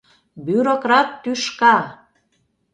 [0.45, 1.77] —Бюрократ тӱшка!